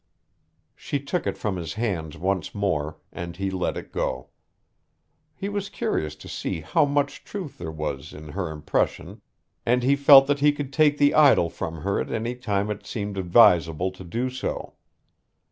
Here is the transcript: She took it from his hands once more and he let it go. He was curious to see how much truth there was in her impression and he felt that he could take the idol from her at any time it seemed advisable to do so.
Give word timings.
She 0.75 0.99
took 0.99 1.27
it 1.27 1.37
from 1.37 1.57
his 1.57 1.73
hands 1.75 2.17
once 2.17 2.55
more 2.55 2.97
and 3.13 3.37
he 3.37 3.51
let 3.51 3.77
it 3.77 3.91
go. 3.91 4.29
He 5.35 5.47
was 5.47 5.69
curious 5.69 6.15
to 6.15 6.27
see 6.27 6.61
how 6.61 6.85
much 6.85 7.23
truth 7.23 7.59
there 7.59 7.69
was 7.69 8.11
in 8.11 8.29
her 8.29 8.49
impression 8.49 9.21
and 9.63 9.83
he 9.83 9.95
felt 9.95 10.25
that 10.25 10.39
he 10.39 10.53
could 10.53 10.73
take 10.73 10.97
the 10.97 11.13
idol 11.13 11.51
from 11.51 11.81
her 11.81 11.99
at 12.01 12.09
any 12.11 12.33
time 12.33 12.71
it 12.71 12.87
seemed 12.87 13.15
advisable 13.15 13.91
to 13.91 14.03
do 14.03 14.31
so. 14.31 14.73